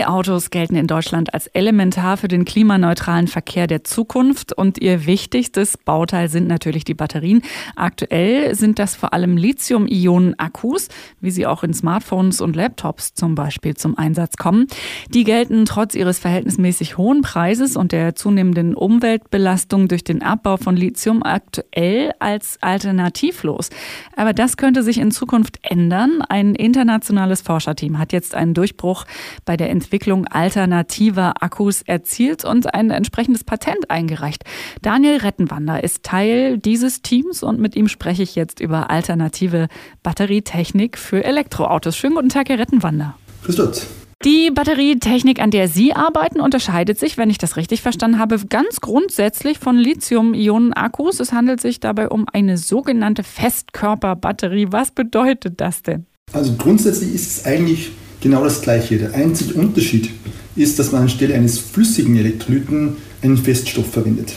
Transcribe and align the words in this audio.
E-Autos 0.00 0.48
gelten 0.48 0.76
in 0.76 0.86
Deutschland 0.86 1.34
als 1.34 1.46
elementar 1.48 2.16
für 2.16 2.28
den 2.28 2.46
klimaneutralen 2.46 3.28
Verkehr 3.28 3.66
der 3.66 3.84
Zukunft 3.84 4.52
und 4.52 4.78
ihr 4.78 5.04
wichtigstes 5.04 5.76
Bauteil 5.76 6.30
sind 6.30 6.48
natürlich 6.48 6.84
die 6.84 6.94
Batterien. 6.94 7.42
Aktuell 7.76 8.54
sind 8.54 8.78
das 8.78 8.96
vor 8.96 9.12
allem 9.12 9.36
Lithium-Ionen-Akkus, 9.36 10.88
wie 11.20 11.30
sie 11.30 11.46
auch 11.46 11.62
in 11.64 11.74
Smartphones 11.74 12.40
und 12.40 12.56
Laptops 12.56 13.12
zum 13.12 13.34
Beispiel 13.34 13.76
zum 13.76 13.98
Einsatz 13.98 14.38
kommen. 14.38 14.68
Die 15.10 15.24
gelten 15.24 15.66
trotz 15.66 15.94
ihres 15.94 16.18
verhältnismäßig 16.18 16.96
hohen 16.96 17.20
Preises 17.20 17.76
und 17.76 17.92
der 17.92 18.14
zunehmenden 18.14 18.74
Umweltbelastung 18.74 19.88
durch 19.88 20.04
den 20.04 20.22
Abbau 20.22 20.56
von 20.56 20.76
Lithium 20.76 21.22
aktuell 21.22 22.12
als 22.20 22.56
alternativlos. 22.62 23.68
Aber 24.16 24.32
das 24.32 24.56
könnte 24.56 24.82
sich 24.82 24.98
in 24.98 25.10
Zukunft 25.10 25.58
ändern. 25.62 26.22
Ein 26.26 26.54
internationales 26.54 27.42
Forscherteam 27.42 27.98
hat 27.98 28.14
jetzt 28.14 28.34
einen 28.34 28.54
Durchbruch 28.54 29.04
bei 29.44 29.58
der 29.58 29.68
Entwicklung 29.68 29.89
alternativer 30.30 31.42
Akkus 31.42 31.82
erzielt 31.82 32.44
und 32.44 32.74
ein 32.74 32.90
entsprechendes 32.90 33.44
Patent 33.44 33.90
eingereicht. 33.90 34.44
Daniel 34.82 35.18
Rettenwander 35.18 35.82
ist 35.82 36.02
Teil 36.02 36.58
dieses 36.58 37.02
Teams 37.02 37.42
und 37.42 37.60
mit 37.60 37.76
ihm 37.76 37.88
spreche 37.88 38.22
ich 38.22 38.34
jetzt 38.34 38.60
über 38.60 38.90
alternative 38.90 39.68
Batterietechnik 40.02 40.98
für 40.98 41.24
Elektroautos. 41.24 41.96
Schönen 41.96 42.14
guten 42.14 42.28
Tag, 42.28 42.48
Herr 42.48 42.58
Rettenwander. 42.58 43.16
Grüß 43.44 43.56
Gott. 43.56 43.86
Die 44.22 44.50
Batterietechnik, 44.50 45.40
an 45.40 45.50
der 45.50 45.66
Sie 45.66 45.94
arbeiten, 45.94 46.42
unterscheidet 46.42 46.98
sich, 46.98 47.16
wenn 47.16 47.30
ich 47.30 47.38
das 47.38 47.56
richtig 47.56 47.80
verstanden 47.80 48.18
habe, 48.18 48.38
ganz 48.50 48.82
grundsätzlich 48.82 49.58
von 49.58 49.78
Lithium-Ionen-Akkus. 49.78 51.20
Es 51.20 51.32
handelt 51.32 51.62
sich 51.62 51.80
dabei 51.80 52.10
um 52.10 52.26
eine 52.30 52.58
sogenannte 52.58 53.22
Festkörperbatterie. 53.22 54.66
Was 54.72 54.90
bedeutet 54.90 55.62
das 55.62 55.82
denn? 55.82 56.04
Also 56.34 56.54
grundsätzlich 56.58 57.14
ist 57.14 57.38
es 57.38 57.44
eigentlich 57.46 57.92
genau 58.20 58.44
das 58.44 58.60
Gleiche. 58.60 58.98
Der 58.98 59.14
einzige 59.14 59.54
Unterschied 59.54 60.10
ist, 60.56 60.78
dass 60.78 60.92
man 60.92 61.02
anstelle 61.02 61.34
eines 61.34 61.58
flüssigen 61.58 62.16
Elektrolyten 62.16 62.96
einen 63.22 63.36
Feststoff 63.36 63.90
verwendet. 63.90 64.34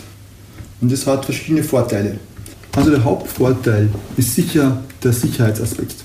Und 0.81 0.91
das 0.91 1.07
hat 1.07 1.25
verschiedene 1.25 1.63
Vorteile. 1.63 2.17
Also 2.75 2.91
der 2.91 3.03
Hauptvorteil 3.03 3.89
ist 4.17 4.35
sicher 4.35 4.83
der 5.03 5.13
Sicherheitsaspekt. 5.13 5.95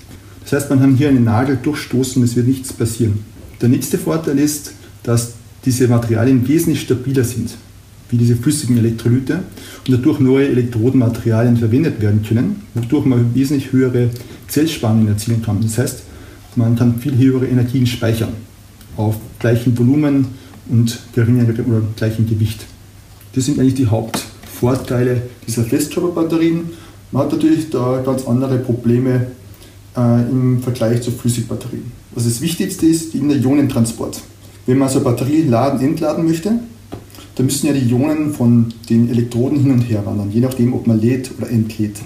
Das 0.43 0.53
heißt, 0.53 0.71
man 0.71 0.81
kann 0.81 0.97
hier 0.97 1.09
einen 1.09 1.25
Nagel 1.25 1.59
durchstoßen, 1.63 2.23
es 2.23 2.37
wird 2.37 2.47
nichts 2.47 2.73
passieren. 2.73 3.25
Der 3.61 3.69
nächste 3.69 3.99
Vorteil 3.99 4.39
ist, 4.39 4.73
dass 5.03 5.33
diese 5.65 5.89
Materialien 5.89 6.47
wesentlich 6.47 6.83
stabiler 6.83 7.25
sind, 7.25 7.51
wie 8.11 8.17
diese 8.17 8.37
flüssigen 8.37 8.79
Elektrolyte 8.79 9.41
und 9.87 9.93
dadurch 9.93 10.21
neue 10.21 10.49
Elektrodenmaterialien 10.49 11.57
verwendet 11.57 12.01
werden 12.01 12.23
können, 12.23 12.63
wodurch 12.75 13.05
man 13.05 13.35
wesentlich 13.35 13.73
höhere 13.73 14.11
Zellspannungen 14.47 15.09
erzielen 15.09 15.43
kann. 15.43 15.61
Das 15.61 15.77
heißt, 15.77 16.03
man 16.57 16.77
kann 16.77 16.99
viel 16.99 17.17
höhere 17.17 17.47
Energien 17.47 17.87
speichern 17.87 18.33
auf 18.97 19.17
gleichem 19.39 19.79
Volumen 19.79 20.27
und 20.69 20.99
geringerem 21.15 21.67
oder 21.67 21.83
gleichem 21.97 22.29
Gewicht. 22.29 22.67
Das 23.35 23.47
sind 23.47 23.59
eigentlich 23.59 23.75
die 23.75 23.87
Hauptvorteile 23.87 25.23
dieser 25.47 25.65
Festkörperbatterien. 25.65 26.71
Man 27.13 27.23
hat 27.23 27.33
natürlich 27.33 27.71
da 27.71 28.03
ganz 28.05 28.27
andere 28.27 28.59
Probleme 28.59 29.29
äh, 29.97 30.31
im 30.31 30.63
Vergleich 30.63 31.03
zu 31.03 31.11
Flüssigbatterien. 31.11 31.93
Also 32.15 32.29
das 32.29 32.41
Wichtigste 32.41 32.87
ist 32.87 33.15
der 33.15 33.37
Ionentransport. 33.37 34.21
Wenn 34.67 34.79
man 34.79 34.89
so 34.89 34.97
eine 34.97 35.05
Batterie 35.05 35.43
laden, 35.43 35.81
entladen 35.81 36.27
möchte, 36.27 36.61
dann 37.37 37.47
müssen 37.47 37.69
ja 37.69 37.73
die 37.73 37.89
Ionen 37.89 38.35
von 38.35 38.75
den 38.91 39.09
Elektroden 39.09 39.61
hin 39.61 39.71
und 39.71 39.83
her 39.83 40.05
wandern, 40.05 40.31
je 40.31 40.41
nachdem, 40.41 40.75
ob 40.75 40.87
man 40.87 41.01
lädt 41.01 41.31
oder 41.39 41.49
entlädt. 41.49 41.97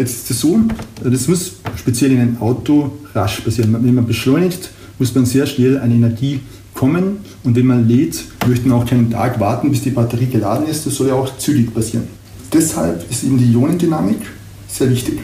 Jetzt 0.00 0.14
ist 0.14 0.30
es 0.30 0.40
so, 0.40 0.58
das 1.04 1.28
muss 1.28 1.56
speziell 1.76 2.12
in 2.12 2.20
einem 2.20 2.40
Auto 2.40 2.90
rasch 3.14 3.40
passieren. 3.40 3.76
Wenn 3.82 3.94
man 3.94 4.06
beschleunigt, 4.06 4.70
muss 4.98 5.14
man 5.14 5.26
sehr 5.26 5.46
schnell 5.46 5.76
an 5.76 5.90
Energie 5.90 6.40
kommen 6.72 7.18
und 7.44 7.54
wenn 7.54 7.66
man 7.66 7.86
lädt, 7.86 8.24
möchte 8.48 8.66
man 8.66 8.78
auch 8.78 8.86
keinen 8.86 9.10
Tag 9.10 9.38
warten, 9.38 9.70
bis 9.70 9.82
die 9.82 9.90
Batterie 9.90 10.24
geladen 10.24 10.66
ist. 10.66 10.86
Das 10.86 10.94
soll 10.94 11.08
ja 11.08 11.14
auch 11.16 11.36
zügig 11.36 11.74
passieren. 11.74 12.04
Deshalb 12.50 13.10
ist 13.10 13.24
eben 13.24 13.36
die 13.36 13.52
Ionendynamik 13.52 14.22
sehr 14.68 14.88
wichtig. 14.88 15.18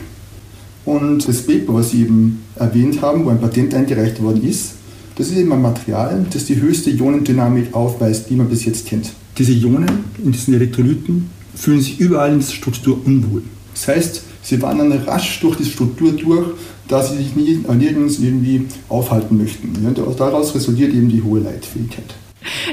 Und 0.85 1.27
das 1.27 1.41
Paper, 1.41 1.73
was 1.73 1.93
Sie 1.93 2.03
eben 2.03 2.43
erwähnt 2.57 3.01
haben, 3.01 3.25
wo 3.25 3.31
ein 3.31 3.41
Patent 3.41 3.73
eingereicht 3.73 4.21
worden 4.21 4.47
ist, 4.47 4.73
das 5.15 5.29
ist 5.29 5.39
eben 5.39 5.55
ein 5.55 5.63
Material, 5.63 6.27
das 6.31 6.45
die 6.45 6.61
höchste 6.61 6.91
Ionendynamik 6.91 7.75
aufweist, 7.75 8.29
die 8.29 8.35
man 8.35 8.51
bis 8.51 8.67
jetzt 8.67 8.85
kennt. 8.85 9.11
Diese 9.39 9.53
Ionen 9.53 9.89
in 10.23 10.33
diesen 10.33 10.53
Elektrolyten 10.53 11.31
fühlen 11.55 11.81
sich 11.81 11.99
überall 11.99 12.35
in 12.35 12.41
der 12.41 12.47
Struktur 12.47 13.01
unwohl. 13.07 13.43
Das 13.77 13.89
heißt, 13.89 14.23
Sie 14.43 14.63
wandern 14.63 14.93
rasch 14.93 15.41
durch 15.41 15.57
die 15.57 15.65
Struktur 15.65 16.13
durch, 16.13 16.55
da 16.87 17.03
sie 17.03 17.17
sich 17.17 17.35
nie, 17.35 17.65
nirgends 17.75 18.21
irgendwie 18.21 18.67
aufhalten 18.89 19.37
möchten. 19.39 19.75
Ja, 19.83 19.91
daraus 19.91 20.55
resultiert 20.55 20.95
eben 20.95 21.09
die 21.09 21.21
hohe 21.21 21.41
Leitfähigkeit. 21.41 22.15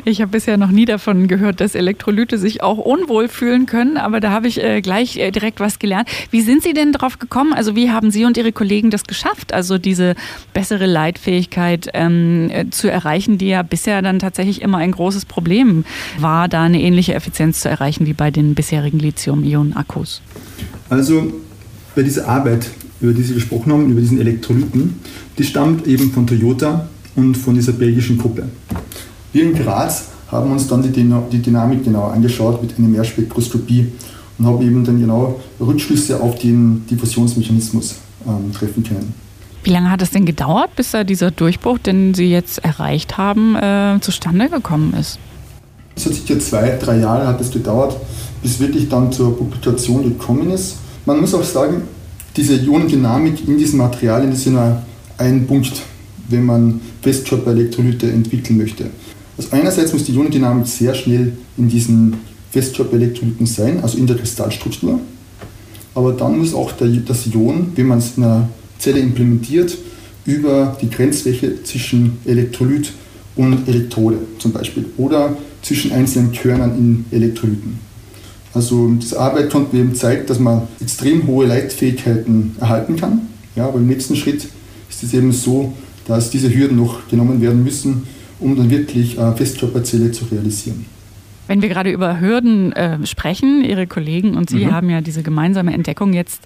Ich 0.05 0.21
habe 0.21 0.31
bisher 0.31 0.57
noch 0.57 0.71
nie 0.71 0.85
davon 0.85 1.27
gehört, 1.27 1.61
dass 1.61 1.75
Elektrolyte 1.75 2.37
sich 2.37 2.61
auch 2.61 2.77
unwohl 2.77 3.27
fühlen 3.27 3.65
können, 3.65 3.97
aber 3.97 4.19
da 4.19 4.31
habe 4.31 4.47
ich 4.47 4.61
äh, 4.63 4.81
gleich 4.81 5.17
äh, 5.17 5.31
direkt 5.31 5.59
was 5.59 5.79
gelernt. 5.79 6.09
Wie 6.31 6.41
sind 6.41 6.63
Sie 6.63 6.73
denn 6.73 6.91
drauf 6.91 7.19
gekommen? 7.19 7.53
Also 7.53 7.75
wie 7.75 7.91
haben 7.91 8.11
Sie 8.11 8.25
und 8.25 8.37
Ihre 8.37 8.51
Kollegen 8.51 8.89
das 8.89 9.03
geschafft, 9.03 9.53
also 9.53 9.77
diese 9.77 10.15
bessere 10.53 10.85
Leitfähigkeit 10.85 11.89
ähm, 11.93 12.49
äh, 12.51 12.69
zu 12.69 12.89
erreichen, 12.89 13.37
die 13.37 13.47
ja 13.47 13.63
bisher 13.63 14.01
dann 14.01 14.19
tatsächlich 14.19 14.61
immer 14.61 14.77
ein 14.77 14.91
großes 14.91 15.25
Problem 15.25 15.85
war, 16.19 16.47
da 16.47 16.63
eine 16.63 16.81
ähnliche 16.81 17.13
Effizienz 17.13 17.61
zu 17.61 17.69
erreichen 17.69 18.05
wie 18.05 18.13
bei 18.13 18.31
den 18.31 18.55
bisherigen 18.55 18.99
Lithium-Ionen-Akkus? 18.99 20.21
Also 20.89 21.33
bei 21.95 22.03
dieser 22.03 22.27
Arbeit, 22.27 22.69
über 23.01 23.13
die 23.13 23.23
Sie 23.23 23.33
gesprochen 23.33 23.71
haben, 23.71 23.91
über 23.91 24.01
diesen 24.01 24.19
Elektrolyten, 24.19 24.99
die 25.37 25.43
stammt 25.43 25.87
eben 25.87 26.11
von 26.11 26.27
Toyota 26.27 26.87
und 27.15 27.35
von 27.35 27.55
dieser 27.55 27.73
belgischen 27.73 28.17
Gruppe. 28.17 28.43
Wir 29.33 29.43
in 29.43 29.55
Graz 29.55 30.09
haben 30.31 30.51
uns 30.51 30.67
dann 30.67 30.81
die, 30.81 30.91
die 30.91 31.41
Dynamik 31.41 31.83
genau 31.83 32.05
angeschaut 32.05 32.61
mit 32.61 32.77
einer 32.77 32.87
Mehrspektroskopie 32.87 33.91
und 34.37 34.45
haben 34.45 34.61
eben 34.61 34.83
dann 34.83 34.99
genau 34.99 35.39
Rückschlüsse 35.59 36.21
auf 36.21 36.37
den 36.39 36.85
Diffusionsmechanismus 36.87 37.95
ähm, 38.27 38.51
treffen 38.53 38.83
können. 38.83 39.13
Wie 39.63 39.71
lange 39.71 39.89
hat 39.89 40.01
es 40.01 40.11
denn 40.11 40.25
gedauert, 40.25 40.75
bis 40.75 40.91
da 40.91 41.03
dieser 41.03 41.31
Durchbruch, 41.31 41.79
den 41.79 42.13
Sie 42.13 42.29
jetzt 42.29 42.63
erreicht 42.63 43.17
haben, 43.17 43.55
äh, 43.55 43.97
zustande 44.01 44.49
gekommen 44.49 44.93
ist? 44.93 45.17
Es 45.95 46.05
hat 46.05 46.13
sicher 46.13 46.39
zwei, 46.39 46.77
drei 46.81 46.99
Jahre 46.99 47.27
hat 47.27 47.41
es 47.41 47.49
gedauert, 47.49 47.95
bis 48.41 48.59
wirklich 48.59 48.89
dann 48.89 49.11
zur 49.11 49.37
Publikation 49.37 50.03
gekommen 50.03 50.51
ist. 50.51 50.77
Man 51.05 51.21
muss 51.21 51.33
auch 51.33 51.43
sagen, 51.43 51.83
diese 52.35 52.55
Ionendynamik 52.55 53.47
in 53.47 53.57
diesen 53.57 53.77
Materialien 53.77 54.31
ist 54.31 54.45
ja 54.45 54.51
nur 54.51 54.81
ein 55.17 55.47
Punkt, 55.47 55.73
wenn 56.29 56.43
man 56.45 56.81
Festkörperelektrolyte 57.01 58.11
entwickeln 58.11 58.57
möchte. 58.57 58.85
Also 59.37 59.49
einerseits 59.51 59.93
muss 59.93 60.03
die 60.03 60.13
Ionendynamik 60.13 60.67
sehr 60.67 60.93
schnell 60.93 61.33
in 61.57 61.69
diesen 61.69 62.17
Festkörperelektrolyten 62.51 63.45
sein, 63.45 63.79
also 63.81 63.97
in 63.97 64.05
der 64.05 64.15
Kristallstruktur. 64.15 64.99
Aber 65.95 66.13
dann 66.13 66.37
muss 66.37 66.53
auch 66.53 66.71
der, 66.73 66.87
das 66.87 67.27
Ion, 67.27 67.71
wenn 67.75 67.87
man 67.87 67.99
es 67.99 68.17
in 68.17 68.23
einer 68.23 68.49
Zelle 68.79 68.99
implementiert, 68.99 69.77
über 70.25 70.77
die 70.81 70.89
Grenzfläche 70.89 71.63
zwischen 71.63 72.17
Elektrolyt 72.25 72.91
und 73.35 73.67
Elektrode 73.67 74.17
zum 74.39 74.51
Beispiel 74.51 74.85
oder 74.97 75.35
zwischen 75.61 75.91
einzelnen 75.91 76.31
Körnern 76.31 76.77
in 76.77 77.05
Elektrolyten. 77.11 77.79
Also 78.53 78.89
diese 79.01 79.19
Arbeit 79.19 79.49
konnte 79.49 79.75
eben 79.77 79.95
zeigen, 79.95 80.27
dass 80.27 80.39
man 80.39 80.67
extrem 80.79 81.25
hohe 81.25 81.47
Leitfähigkeiten 81.47 82.55
erhalten 82.59 82.95
kann. 82.95 83.21
Ja, 83.55 83.67
aber 83.67 83.79
im 83.79 83.87
nächsten 83.87 84.15
Schritt 84.15 84.47
ist 84.89 85.03
es 85.03 85.13
eben 85.13 85.31
so, 85.31 85.73
dass 86.07 86.29
diese 86.29 86.53
Hürden 86.53 86.77
noch 86.77 87.07
genommen 87.07 87.41
werden 87.41 87.63
müssen, 87.63 88.03
um 88.43 88.55
dann 88.55 88.69
wirklich 88.69 89.19
eine 89.19 89.35
Festkörperzelle 89.35 90.11
zu 90.11 90.25
realisieren. 90.25 90.85
Wenn 91.47 91.61
wir 91.61 91.67
gerade 91.67 91.91
über 91.91 92.21
Hürden 92.21 92.71
äh, 92.71 93.05
sprechen, 93.05 93.65
Ihre 93.65 93.85
Kollegen 93.85 94.37
und 94.37 94.49
Sie 94.49 94.65
mhm. 94.65 94.71
haben 94.71 94.89
ja 94.89 95.01
diese 95.01 95.23
gemeinsame 95.23 95.73
Entdeckung 95.73 96.13
jetzt 96.13 96.43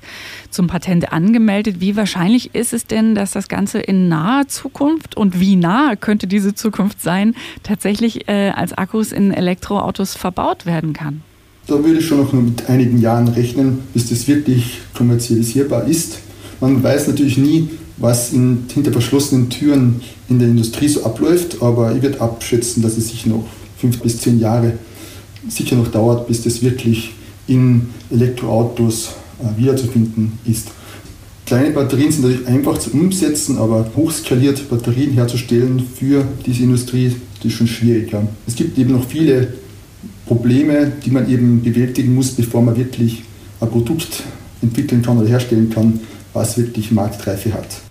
zum 0.50 0.66
Patent 0.68 1.13
angemeldet. 1.13 1.80
Wie 1.80 1.95
wahrscheinlich 1.95 2.56
ist 2.56 2.74
es 2.74 2.88
denn, 2.88 3.13
dass 3.13 3.31
das 3.31 3.48
Ganze 3.48 3.80
in 3.80 4.07
naher 4.07 4.48
Zukunft 4.48 5.16
und 5.16 5.39
wie 5.39 5.56
nah 5.56 5.95
könnte 5.95 6.25
diese 6.25 6.56
Zukunft 6.56 7.00
sein, 7.01 7.36
tatsächlich 7.62 8.27
äh, 8.27 8.50
als 8.50 8.74
Akkus 8.74 9.12
in 9.12 9.31
Elektroautos 9.31 10.16
verbaut 10.16 10.66
werden 10.66 10.94
kann? 10.94 11.21
Da 11.68 11.75
würde 11.75 12.00
ich 12.00 12.07
schon 12.07 12.19
noch 12.19 12.33
mit 12.33 12.68
einigen 12.68 13.00
Jahren 13.00 13.27
rechnen, 13.27 13.80
bis 13.94 14.10
das 14.10 14.27
wirklich 14.27 14.80
kommerzialisierbar 14.95 15.86
ist. 15.86 16.19
Man 16.59 16.81
weiß 16.81 17.07
natürlich 17.07 17.38
nie, 17.38 17.69
was 17.98 18.33
in, 18.33 18.65
hinter 18.74 18.92
verschlossenen 18.92 19.50
Türen 19.50 20.01
in 20.30 20.39
der 20.39 20.48
Industrie 20.48 20.88
so 20.88 21.04
abläuft, 21.04 21.62
aber 21.62 21.95
ich 21.95 22.01
würde 22.01 22.21
abschätzen, 22.21 22.83
dass 22.83 22.98
es 22.98 23.09
sich 23.09 23.25
noch 23.25 23.45
fünf 23.77 24.00
bis 24.00 24.19
zehn 24.19 24.39
Jahre 24.39 24.74
sicher 25.48 25.75
noch 25.75 25.88
dauert, 25.88 26.27
bis 26.27 26.44
das 26.44 26.62
wirklich 26.62 27.12
in 27.48 27.89
Elektroautos 28.12 29.09
äh, 29.39 29.59
wiederzufinden 29.59 30.33
ist. 30.45 30.68
Kleine 31.45 31.71
Batterien 31.71 32.12
sind 32.12 32.24
natürlich 32.24 32.48
einfach 32.48 32.77
zu 32.77 32.92
umsetzen, 32.92 33.57
aber 33.57 33.89
hochskalierte 33.95 34.63
Batterien 34.63 35.13
herzustellen 35.13 35.81
für 35.95 36.25
diese 36.45 36.63
Industrie, 36.63 37.15
das 37.38 37.45
ist 37.45 37.54
schon 37.54 37.68
schwierig. 37.68 38.12
Ja. 38.12 38.21
Es 38.45 38.56
gibt 38.56 38.77
eben 38.77 38.92
noch 38.92 39.07
viele 39.07 39.54
Probleme, 40.25 40.92
die 41.06 41.09
man 41.09 41.30
eben 41.31 41.62
bewältigen 41.62 42.13
muss, 42.13 42.31
bevor 42.31 42.62
man 42.62 42.75
wirklich 42.75 43.24
ein 43.62 43.69
Produkt 43.69 44.24
entwickeln 44.62 45.01
kann 45.01 45.18
oder 45.18 45.30
herstellen 45.30 45.69
kann, 45.69 46.01
was 46.38 46.56
wirklich 46.57 46.92
Marktreife 46.92 47.51
hat. 47.51 47.87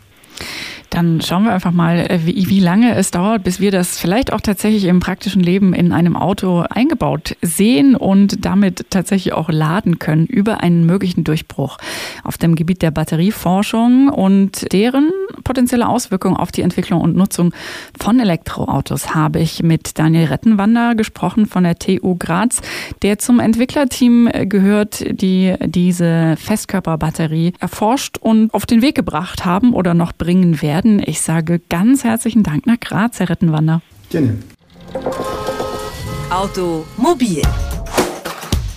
Dann 0.97 1.21
schauen 1.21 1.45
wir 1.45 1.53
einfach 1.53 1.73
mal, 1.73 1.99
äh, 1.99 2.21
wie, 2.25 2.49
wie, 2.49 2.59
lange 2.59 2.95
es 2.95 3.11
dauert, 3.11 3.45
bis 3.45 3.61
wir 3.61 3.71
das 3.71 3.99
vielleicht 3.99 4.33
auch 4.33 4.41
tatsächlich 4.41 4.87
im 4.87 4.99
praktischen 4.99 5.43
Leben 5.43 5.75
in 5.75 5.93
einem 5.93 6.17
Auto 6.17 6.65
eingebaut 6.71 7.37
sehen 7.43 7.97
und 7.97 8.47
damit 8.47 8.87
tatsächlich 8.89 9.35
auch 9.35 9.51
laden 9.51 9.99
können 9.99 10.25
über 10.25 10.63
einen 10.63 10.87
möglichen 10.87 11.23
Durchbruch 11.23 11.77
auf 12.25 12.39
dem 12.39 12.55
Gebiet 12.55 12.81
der 12.81 12.93
Batterieforschung 12.93 14.09
und 14.09 14.73
deren 14.73 15.11
potenzielle 15.45 15.87
Auswirkungen 15.87 16.39
auf 16.39 16.51
die 16.51 16.63
Entwicklung 16.63 17.03
und 17.03 17.15
Nutzung 17.15 17.53
von 18.01 18.19
Elektroautos 18.19 19.15
habe 19.15 19.41
ich 19.41 19.63
mit 19.63 19.99
Daniel 19.99 20.29
Rettenwander 20.29 20.95
gesprochen 20.95 21.45
von 21.45 21.65
der 21.65 21.79
TU 21.79 22.17
Graz, 22.17 22.63
der 23.03 23.19
zum 23.19 23.39
Entwicklerteam 23.39 24.31
gehört, 24.45 25.05
die 25.21 25.57
diese 25.63 26.37
Festkörperbatterie 26.39 27.53
erforscht 27.61 28.17
und 28.17 28.55
auf 28.55 28.65
den 28.65 28.81
Weg 28.81 28.95
gebracht 28.95 29.45
haben 29.45 29.75
oder 29.75 29.93
noch 29.93 30.15
bringen 30.15 30.63
werden 30.63 30.86
werden. 30.87 31.03
Ich 31.05 31.21
sage 31.21 31.61
ganz 31.69 32.05
herzlichen 32.05 32.43
Dank 32.43 32.67
nach 32.67 32.81
Graz, 32.81 33.19
Herr 33.19 33.29
Rettenwander. 33.29 33.83
Gerne. 34.11 34.39
Automobil 36.31 37.43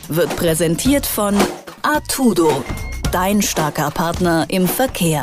wird 0.07 0.35
präsentiert 0.35 1.06
von 1.06 1.35
Artudo, 1.81 2.63
dein 3.11 3.41
starker 3.41 3.91
Partner 3.91 4.45
im 4.50 4.67
Verkehr. 4.67 5.21